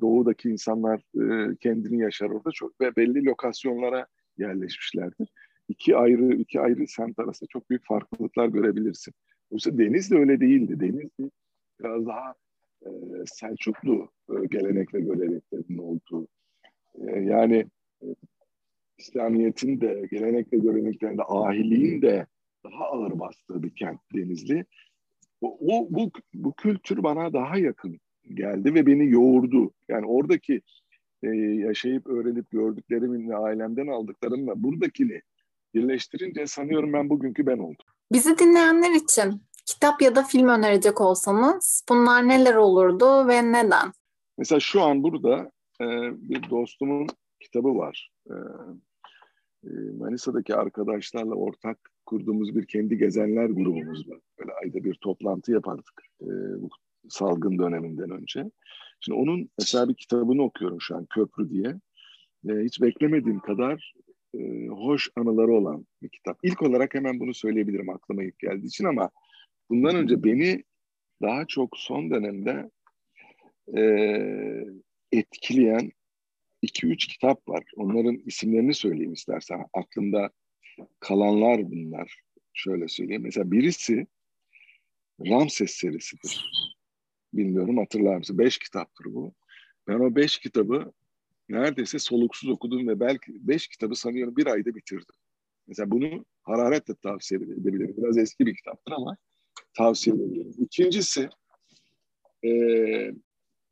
doğudaki 0.00 0.50
insanlar 0.50 1.00
e, 1.00 1.56
kendini 1.56 2.00
yaşar 2.00 2.30
orada 2.30 2.50
çok 2.50 2.80
ve 2.80 2.96
belli 2.96 3.24
lokasyonlara 3.24 4.06
yerleşmişlerdir. 4.38 5.28
İki 5.68 5.96
ayrı 5.96 6.34
iki 6.34 6.60
ayrı 6.60 6.86
semt 6.86 7.18
arasında 7.18 7.48
çok 7.52 7.70
büyük 7.70 7.86
farklılıklar 7.86 8.48
görebilirsin. 8.48 9.14
Oysa 9.50 9.78
Denizli 9.78 10.18
öyle 10.18 10.40
değildi. 10.40 10.80
Denizli 10.80 11.30
biraz 11.80 12.06
daha 12.06 12.34
e, 12.82 12.90
Selçuklu 13.26 14.10
e, 14.30 14.46
gelenek 14.46 14.94
ve 14.94 15.00
göreneklerinin 15.00 15.78
olduğu. 15.78 16.28
E, 16.94 17.20
yani 17.20 17.66
e, 18.02 18.06
İslamiyet'in 18.98 19.80
de 19.80 20.08
gelenek 20.10 20.52
ve 20.52 20.56
göreneklerinde 20.56 21.22
ahiliğin 21.22 22.02
de 22.02 22.26
daha 22.64 22.84
ağır 22.84 23.18
bastığı 23.18 23.62
bir 23.62 23.74
kent 23.74 24.00
Denizli. 24.14 24.64
O, 25.40 25.58
o 25.60 25.86
bu, 25.90 26.10
bu 26.34 26.52
kültür 26.52 27.02
bana 27.02 27.32
daha 27.32 27.58
yakın 27.58 28.00
geldi 28.34 28.74
ve 28.74 28.86
beni 28.86 29.10
yoğurdu. 29.10 29.70
Yani 29.88 30.06
oradaki 30.06 30.60
e, 31.22 31.28
yaşayıp 31.36 32.06
öğrenip 32.06 32.50
gördüklerimin 32.50 33.28
ve 33.28 33.36
ailemden 33.36 33.86
aldıklarımla 33.86 34.62
buradakini 34.62 35.20
birleştirince 35.74 36.46
sanıyorum 36.46 36.92
ben 36.92 37.10
bugünkü 37.10 37.46
ben 37.46 37.58
oldum. 37.58 37.86
Bizi 38.12 38.38
dinleyenler 38.38 38.90
için 38.90 39.42
kitap 39.66 40.02
ya 40.02 40.16
da 40.16 40.22
film 40.22 40.48
önerecek 40.48 41.00
olsanız 41.00 41.84
bunlar 41.88 42.28
neler 42.28 42.54
olurdu 42.54 43.28
ve 43.28 43.52
neden? 43.52 43.92
Mesela 44.38 44.60
şu 44.60 44.82
an 44.82 45.02
burada 45.02 45.50
e, 45.80 45.86
bir 46.28 46.50
dostumun 46.50 47.06
kitabı 47.40 47.76
var. 47.76 48.10
E, 48.30 48.34
e, 49.64 49.70
Manisa'daki 49.98 50.54
arkadaşlarla 50.54 51.34
ortak 51.34 51.78
kurduğumuz 52.06 52.56
bir 52.56 52.66
kendi 52.66 52.98
gezenler 52.98 53.46
grubumuz 53.46 54.08
var. 54.08 54.18
Böyle 54.38 54.52
ayda 54.52 54.84
bir 54.84 54.94
toplantı 54.94 55.52
yapardık 55.52 56.02
e, 56.22 56.26
bu 56.62 56.68
salgın 57.08 57.58
döneminden 57.58 58.10
önce. 58.10 58.50
Şimdi 59.00 59.18
onun 59.18 59.50
mesela 59.58 59.88
bir 59.88 59.94
kitabını 59.94 60.42
okuyorum 60.42 60.80
şu 60.80 60.96
an 60.96 61.06
Köprü 61.06 61.50
diye. 61.50 61.80
E, 62.48 62.64
hiç 62.64 62.82
beklemediğim 62.82 63.40
kadar 63.40 63.94
hoş 64.68 65.10
anıları 65.16 65.52
olan 65.52 65.86
bir 66.02 66.08
kitap. 66.08 66.38
İlk 66.42 66.62
olarak 66.62 66.94
hemen 66.94 67.20
bunu 67.20 67.34
söyleyebilirim 67.34 67.90
aklıma 67.90 68.24
ilk 68.24 68.38
geldiği 68.38 68.66
için 68.66 68.84
ama 68.84 69.10
bundan 69.70 69.96
önce 69.96 70.24
beni 70.24 70.64
daha 71.22 71.46
çok 71.46 71.76
son 71.76 72.10
dönemde 72.10 72.70
etkileyen 75.12 75.90
iki 76.66 76.86
üç 76.86 77.06
kitap 77.06 77.48
var. 77.48 77.64
Onların 77.76 78.16
isimlerini 78.16 78.74
söyleyeyim 78.74 79.12
istersen. 79.12 79.64
Aklımda 79.72 80.30
kalanlar 81.00 81.70
bunlar. 81.70 82.20
Şöyle 82.52 82.88
söyleyeyim. 82.88 83.22
Mesela 83.22 83.50
birisi 83.50 84.06
Ramses 85.20 85.70
serisidir. 85.70 86.50
Bilmiyorum 87.32 87.78
hatırlar 87.78 88.16
mısın? 88.16 88.38
Beş 88.38 88.58
kitaptır 88.58 89.04
bu. 89.04 89.34
Ben 89.88 89.94
o 89.94 90.16
beş 90.16 90.38
kitabı 90.38 90.92
neredeyse 91.48 91.98
soluksuz 91.98 92.50
okudum 92.50 92.88
ve 92.88 93.00
belki 93.00 93.48
beş 93.48 93.68
kitabı 93.68 93.94
sanıyorum 93.94 94.36
bir 94.36 94.46
ayda 94.46 94.74
bitirdim. 94.74 95.14
Mesela 95.66 95.90
bunu 95.90 96.24
hararetle 96.42 96.94
tavsiye 96.94 97.40
edebilirim. 97.40 97.94
Biraz 97.96 98.18
eski 98.18 98.46
bir 98.46 98.56
kitaptır 98.56 98.92
ama 98.92 99.16
tavsiye 99.76 100.16
ediyorum. 100.16 100.54
İkincisi 100.58 101.28
e, 102.44 102.50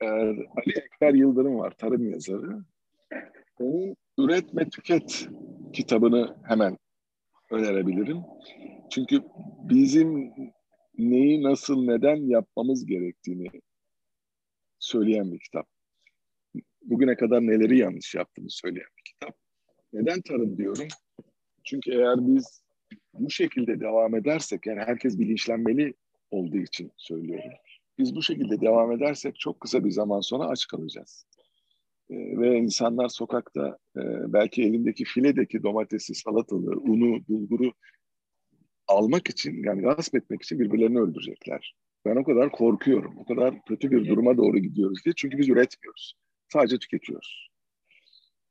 Ali 0.01 0.73
Ekber 0.77 1.15
Yıldırım 1.15 1.59
var, 1.59 1.71
tarım 1.71 2.11
yazarı. 2.11 2.65
Onun 3.59 3.97
Üretme 4.19 4.69
Tüket 4.69 5.29
kitabını 5.73 6.37
hemen 6.45 6.79
önerebilirim. 7.51 8.19
Çünkü 8.91 9.23
bizim 9.63 10.33
neyi 10.99 11.43
nasıl 11.43 11.85
neden 11.85 12.17
yapmamız 12.17 12.87
gerektiğini 12.87 13.47
söyleyen 14.79 15.33
bir 15.33 15.39
kitap. 15.39 15.67
Bugüne 16.83 17.17
kadar 17.17 17.41
neleri 17.41 17.79
yanlış 17.79 18.15
yaptığını 18.15 18.51
söyleyen 18.51 18.89
bir 18.99 19.03
kitap. 19.05 19.37
Neden 19.93 20.21
tarım 20.21 20.57
diyorum? 20.57 20.89
Çünkü 21.65 21.93
eğer 21.93 22.27
biz 22.27 22.65
bu 23.15 23.31
şekilde 23.31 23.81
devam 23.81 24.15
edersek, 24.15 24.67
yani 24.67 24.81
herkes 24.81 25.19
bilinçlenmeli 25.19 25.95
olduğu 26.31 26.59
için 26.59 26.93
söylüyorum. 26.97 27.51
Biz 27.99 28.17
bu 28.17 28.23
şekilde 28.23 28.61
devam 28.61 28.93
edersek 28.93 29.39
çok 29.39 29.61
kısa 29.61 29.85
bir 29.85 29.91
zaman 29.91 30.21
sonra 30.21 30.49
aç 30.49 30.67
kalacağız. 30.67 31.27
Ee, 32.11 32.15
ve 32.15 32.59
insanlar 32.59 33.09
sokakta 33.09 33.79
e, 33.97 34.03
belki 34.33 34.63
elindeki 34.63 35.05
filedeki 35.05 35.63
domatesi, 35.63 36.15
salatalığı, 36.15 36.81
unu, 36.81 37.29
bulguru 37.29 37.73
almak 38.89 39.31
için 39.31 39.63
yani 39.65 39.83
gasp 39.83 40.15
etmek 40.15 40.43
için 40.43 40.61
birbirlerini 40.61 41.01
öldürecekler. 41.01 41.75
Ben 42.07 42.17
o 42.17 42.25
kadar 42.25 42.53
korkuyorum. 42.53 43.19
O 43.19 43.25
kadar 43.25 43.65
kötü 43.65 43.91
bir 43.91 44.09
duruma 44.09 44.37
doğru 44.37 44.59
gidiyoruz 44.59 44.99
diye. 45.05 45.13
Çünkü 45.17 45.39
biz 45.39 45.49
üretmiyoruz. 45.49 46.15
Sadece 46.53 46.79
tüketiyoruz. 46.79 47.51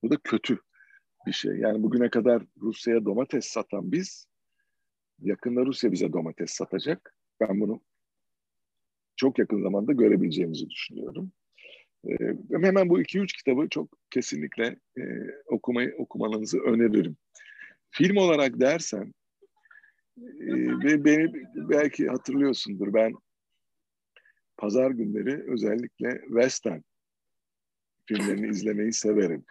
Bu 0.04 0.10
da 0.10 0.18
kötü 0.24 0.60
bir 1.28 1.32
şey. 1.32 1.52
Yani 1.58 1.84
bugüne 1.84 2.10
kadar 2.10 2.44
Rusya'ya 2.62 3.06
domates 3.06 3.46
satan 3.46 3.92
biz, 3.92 4.28
yakında 5.20 5.66
Rusya 5.66 5.92
bize 5.92 6.14
domates 6.14 6.52
satacak. 6.52 7.16
Ben 7.40 7.60
bunu 7.60 7.82
çok 9.16 9.40
yakın 9.40 9.62
zamanda 9.62 9.94
görebileceğimizi 9.94 10.70
düşünüyorum. 10.70 11.32
Ee, 12.10 12.36
hemen 12.52 12.90
bu 12.90 13.02
iki 13.02 13.20
üç 13.20 13.34
kitabı 13.34 13.70
çok 13.70 13.90
kesinlikle 14.12 14.76
e, 14.98 15.04
okumayı 15.48 15.96
okumanızı 15.98 16.60
öneririm. 16.60 17.18
Film 17.90 18.18
olarak 18.18 18.60
dersen 18.60 19.14
e, 20.18 20.48
ve 20.84 21.06
beni 21.06 21.34
belki 21.56 22.08
hatırlıyorsundur 22.08 22.94
ben 22.94 23.14
pazar 24.58 24.92
günleri 24.92 25.52
özellikle 25.52 26.22
western 26.28 26.80
filmlerini 28.06 28.48
izlemeyi 28.48 28.94
severim. 28.94 29.46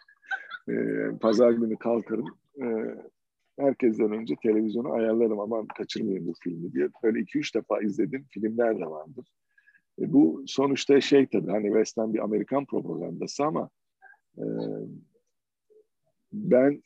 E, 0.69 0.75
pazar 1.21 1.51
günü 1.51 1.77
kalkarım 1.77 2.39
e, 2.63 2.67
herkesten 3.59 4.13
önce 4.13 4.35
televizyonu 4.43 4.93
ayarlarım 4.93 5.41
aman 5.41 5.67
kaçırmayayım 5.67 6.27
bu 6.27 6.35
filmi 6.43 6.73
diye. 6.73 6.89
Böyle 7.03 7.21
iki 7.21 7.39
üç 7.39 7.55
defa 7.55 7.81
izledim 7.81 8.27
filmler 8.31 8.79
de 8.79 8.87
vardır. 8.87 9.27
E, 10.01 10.13
bu 10.13 10.45
sonuçta 10.47 11.01
şey 11.01 11.27
tabii 11.27 11.51
hani 11.51 11.67
Western 11.67 12.15
bir 12.15 12.19
Amerikan 12.19 12.67
propagandası 12.67 13.45
ama 13.45 13.71
e, 14.39 14.45
ben 16.33 16.83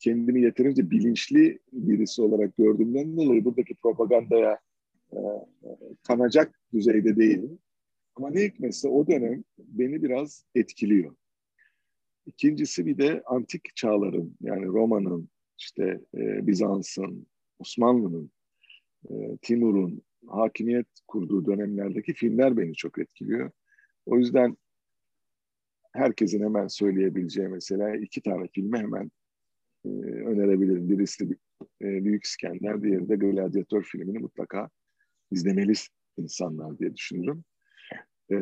kendimi 0.00 0.42
yeterince 0.42 0.90
bilinçli 0.90 1.58
birisi 1.72 2.22
olarak 2.22 2.56
gördüğümden 2.56 3.16
dolayı 3.16 3.44
buradaki 3.44 3.74
propagandaya 3.74 4.58
e, 5.12 5.18
kanacak 6.02 6.60
düzeyde 6.72 7.16
değilim. 7.16 7.58
Ama 8.16 8.30
ne 8.30 8.44
hikmetse 8.44 8.88
o 8.88 9.06
dönem 9.06 9.44
beni 9.58 10.02
biraz 10.02 10.44
etkiliyor. 10.54 11.14
İkincisi 12.26 12.86
bir 12.86 12.98
de 12.98 13.22
antik 13.26 13.76
çağların 13.76 14.36
yani 14.40 14.66
Roma'nın, 14.66 15.28
işte 15.58 16.00
e, 16.14 16.46
Bizans'ın, 16.46 17.26
Osmanlı'nın, 17.58 18.30
e, 19.10 19.36
Timur'un 19.42 20.02
hakimiyet 20.26 20.86
kurduğu 21.08 21.46
dönemlerdeki 21.46 22.14
filmler 22.14 22.56
beni 22.56 22.74
çok 22.74 22.98
etkiliyor. 22.98 23.50
O 24.06 24.18
yüzden 24.18 24.56
herkesin 25.92 26.44
hemen 26.44 26.66
söyleyebileceği 26.66 27.48
mesela 27.48 27.96
iki 27.96 28.22
tane 28.22 28.48
filmi 28.54 28.78
hemen 28.78 29.10
e, 29.84 29.88
önerebilirim. 30.00 30.88
Birisi 30.88 31.24
e, 31.82 32.04
Büyük 32.04 32.24
İskender, 32.24 32.82
diğeri 32.82 33.08
de 33.08 33.16
Gladiator 33.16 33.82
filmini 33.82 34.18
mutlaka 34.18 34.70
izlemeli 35.30 35.72
insanlar 36.16 36.78
diye 36.78 36.96
düşünüyorum. 36.96 37.44
E, 38.32 38.36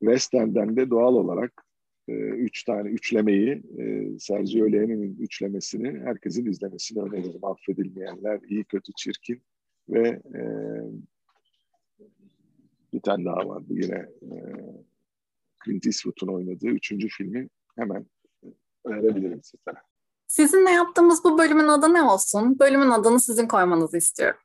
Western'den 0.00 0.76
de 0.76 0.90
doğal 0.90 1.14
olarak 1.14 1.62
e, 2.08 2.12
üç 2.12 2.64
tane 2.64 2.88
üçlemeyi, 2.88 3.62
e, 3.78 4.18
Sergio 4.18 4.72
Leone'nin 4.72 5.16
üçlemesini 5.16 6.00
herkesin 6.00 6.46
izlemesini 6.46 7.02
öneririm. 7.02 7.44
Affedilmeyenler, 7.44 8.40
iyi 8.48 8.64
kötü 8.64 8.92
çirkin 8.96 9.42
ve 9.88 10.08
e, 10.08 10.42
bir 12.92 13.00
tane 13.00 13.24
daha 13.24 13.48
vardı 13.48 13.66
yine 13.68 14.08
e, 14.22 14.36
Clint 15.64 15.86
Eastwood'un 15.86 16.34
oynadığı 16.34 16.66
üçüncü 16.66 17.08
filmi 17.08 17.48
hemen 17.76 18.06
önerebilirim 18.84 19.42
sizlere. 19.42 19.76
Sizinle 20.26 20.70
yaptığımız 20.70 21.24
bu 21.24 21.38
bölümün 21.38 21.68
adı 21.68 21.94
ne 21.94 22.02
olsun? 22.02 22.58
Bölümün 22.58 22.90
adını 22.90 23.20
sizin 23.20 23.48
koymanızı 23.48 23.96
istiyorum. 23.96 24.40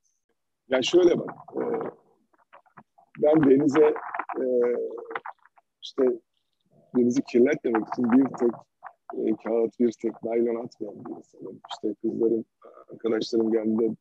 Yani 0.70 0.86
şöyle 0.86 1.20
bak, 1.20 1.30
e, 1.56 1.64
ben 3.24 3.50
denize 3.50 3.94
e, 4.40 4.44
işte 5.82 6.04
denizi 6.98 7.22
kirletmemek 7.22 7.88
için 7.88 8.12
bir 8.12 8.26
tek 8.26 8.52
e, 9.14 9.36
kağıt, 9.44 9.80
bir 9.80 9.92
tek 9.92 10.24
naylon 10.24 10.66
atmayan 10.66 11.06
bir 11.06 11.16
insanım. 11.16 11.62
İşte 11.72 11.96
kızlarım, 12.02 12.46
arkadaşlarım 12.92 13.52
geldiğinde 13.52 13.96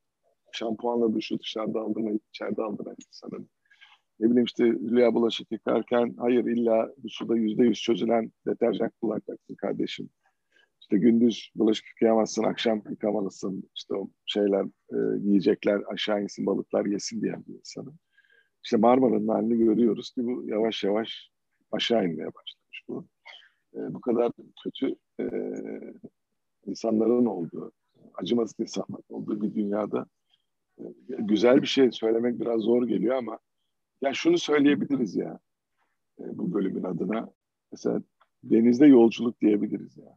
şampuanla 0.53 1.15
duşu 1.15 1.39
dışarıda 1.41 1.81
aldırmayıp 1.81 2.23
içeride 2.29 2.63
aldıran 2.63 2.97
insanım. 3.09 3.49
Ne 4.21 4.31
bileyim 4.31 4.45
işte 4.45 4.65
Hülya 4.65 5.15
bulaşık 5.15 5.53
yıkarken 5.53 6.15
hayır 6.19 6.45
illa 6.45 6.91
bu 6.97 7.09
suda 7.09 7.37
yüzde 7.37 7.65
yüz 7.65 7.81
çözülen 7.83 8.33
deterjan 8.47 8.91
kullanacaksın 9.01 9.55
kardeşim. 9.55 10.11
İşte 10.81 10.99
gündüz 10.99 11.51
bulaşık 11.55 11.87
yıkayamazsın, 11.89 12.43
akşam 12.43 12.83
yıkamalısın. 12.91 13.71
İşte 13.75 13.95
o 13.95 14.11
şeyler, 14.27 14.65
e, 14.65 14.97
yiyecekler 15.21 15.83
aşağı 15.93 16.23
insin, 16.23 16.47
balıklar 16.47 16.87
yesin 16.87 17.23
diyen 17.23 17.45
bir 17.49 17.55
insanım. 17.55 17.99
İşte 18.65 18.77
Marmara'nın 18.77 19.29
halini 19.29 19.59
görüyoruz 19.59 20.11
ki 20.11 20.25
bu 20.25 20.45
yavaş 20.47 20.85
yavaş 20.85 21.31
aşağı 21.73 22.05
inmeye 22.05 22.29
başlamış 22.35 22.83
bu. 22.89 23.07
E, 23.75 23.95
bu 23.95 24.01
kadar 24.01 24.33
kötü 24.65 24.95
e, 25.21 25.25
insanların 26.67 27.27
olduğu, 27.27 27.73
acımasız 28.15 28.55
insanların 28.61 29.05
olduğu 29.09 29.43
bir 29.43 29.55
dünyada 29.55 30.07
güzel 31.09 31.63
bir 31.63 31.67
şey 31.67 31.91
söylemek 31.91 32.41
biraz 32.41 32.61
zor 32.61 32.87
geliyor 32.87 33.17
ama 33.17 33.39
ya 34.03 34.15
şunu 34.15 34.39
söyleyebiliriz 34.39 35.17
ya 35.17 35.39
e, 36.21 36.39
bu 36.39 36.53
bölümün 36.53 36.85
adına. 36.85 37.31
Mesela 37.73 38.03
denizde 38.45 38.87
yolculuk 38.87 39.41
diyebiliriz 39.41 39.97
ya. 39.97 40.17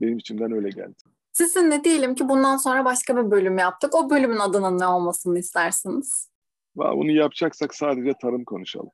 Benim 0.00 0.18
içimden 0.18 0.52
öyle 0.52 0.68
geldi. 0.68 0.94
Sizinle 1.32 1.84
diyelim 1.84 2.14
ki 2.14 2.28
bundan 2.28 2.56
sonra 2.56 2.84
başka 2.84 3.16
bir 3.16 3.30
bölüm 3.30 3.58
yaptık. 3.58 3.94
O 3.94 4.10
bölümün 4.10 4.38
adının 4.38 4.78
ne 4.78 4.86
olmasını 4.86 5.38
istersiniz? 5.38 6.30
Bunu 6.76 7.10
yapacaksak 7.10 7.74
sadece 7.74 8.12
tarım 8.22 8.44
konuşalım. 8.44 8.90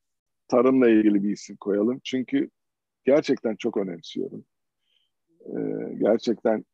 Tarımla 0.49 0.89
ilgili 0.89 1.23
bir 1.23 1.31
isim 1.31 1.57
koyalım. 1.57 2.01
Çünkü 2.05 2.51
gerçekten 3.05 3.57
çok 3.57 3.77
önemsiyorum. 3.77 4.45
Ee, 5.47 5.95
gerçekten 5.99 6.65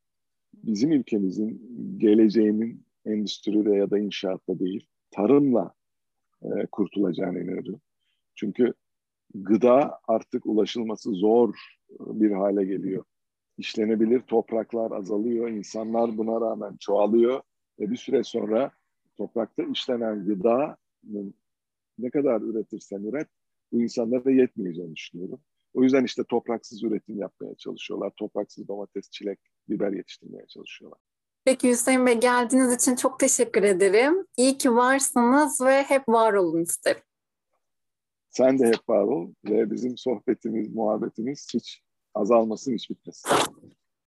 bizim 0.55 0.93
ülkemizin 0.93 1.63
geleceğinin 1.99 2.87
endüstride 3.13 3.75
ya 3.75 3.91
da 3.91 3.99
inşaatta 3.99 4.59
değil, 4.59 4.87
tarımla 5.11 5.75
e, 6.43 6.67
kurtulacağına 6.73 7.39
inanıyorum. 7.39 7.81
Çünkü 8.35 8.75
gıda 9.35 10.01
artık 10.09 10.47
ulaşılması 10.47 11.11
zor 11.11 11.55
bir 11.91 12.31
hale 12.31 12.65
geliyor. 12.65 13.05
İşlenebilir 13.59 14.21
topraklar 14.21 14.91
azalıyor, 14.91 15.49
insanlar 15.49 16.19
buna 16.19 16.41
rağmen 16.41 16.77
çoğalıyor 16.81 17.41
ve 17.81 17.91
bir 17.91 17.97
süre 17.97 18.25
sonra 18.25 18.71
toprakta 19.17 19.63
işlenen 19.63 20.25
gıdanın 20.25 21.35
ne 21.99 22.11
kadar 22.11 22.41
üretirsen 22.41 23.03
üret, 23.03 23.29
bu 23.73 23.83
insanlara 23.83 24.31
yetmeyeceğini 24.31 24.97
düşünüyorum. 24.97 25.41
O 25.75 25.83
yüzden 25.83 26.05
işte 26.05 26.25
topraksız 26.25 26.83
üretim 26.83 27.19
yapmaya 27.19 27.55
çalışıyorlar. 27.55 28.13
Topraksız 28.17 28.69
domates, 28.69 29.11
çilek, 29.11 29.39
biber 29.69 29.93
yetiştirmeye 29.93 30.47
çalışıyorlar. 30.47 31.01
Peki 31.49 31.71
Hüseyin 31.71 32.07
Bey 32.07 32.21
geldiğiniz 32.21 32.75
için 32.75 32.97
çok 32.97 33.21
teşekkür 33.21 33.63
ederim. 33.63 34.27
İyi 34.37 34.59
ki 34.59 34.75
varsınız 34.75 35.61
ve 35.61 35.83
hep 35.83 36.09
var 36.09 36.33
olun 36.33 36.63
isterim. 36.63 37.03
Sen 38.31 38.59
de 38.59 38.67
hep 38.67 38.89
var 38.89 39.03
ol 39.03 39.33
ve 39.45 39.71
bizim 39.71 39.99
sohbetimiz, 39.99 40.75
muhabbetimiz 40.75 41.47
hiç 41.55 41.83
azalmasın, 42.15 42.75
hiç 42.75 42.91
bitmesin. 42.91 43.31